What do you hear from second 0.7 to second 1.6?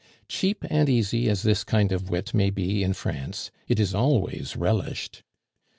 easy as